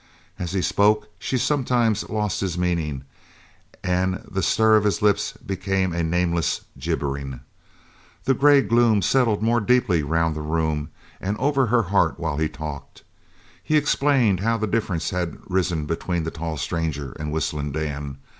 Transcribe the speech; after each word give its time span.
As 0.39 0.53
he 0.53 0.63
spoke 0.63 1.09
she 1.19 1.37
sometimes 1.37 2.09
lost 2.09 2.41
his 2.41 2.57
meaning 2.57 3.03
and 3.83 4.15
the 4.27 4.41
stir 4.41 4.75
of 4.75 4.83
his 4.83 5.03
lips 5.03 5.33
became 5.33 5.93
a 5.93 6.01
nameless 6.01 6.61
gibbering. 6.79 7.41
The 8.23 8.33
grey 8.33 8.63
gloom 8.63 9.03
settled 9.03 9.43
more 9.43 9.61
deeply 9.61 10.01
round 10.01 10.35
the 10.35 10.41
room 10.41 10.89
and 11.19 11.37
over 11.37 11.67
her 11.67 11.83
heart 11.83 12.19
while 12.19 12.37
he 12.37 12.49
talked. 12.49 13.03
He 13.63 13.77
explained 13.77 14.39
how 14.39 14.57
the 14.57 14.65
difference 14.65 15.11
had 15.11 15.37
risen 15.47 15.85
between 15.85 16.23
the 16.23 16.31
tall 16.31 16.57
stranger 16.57 17.11
and 17.19 17.31
Whistling 17.31 17.71
Dan. 17.71 18.17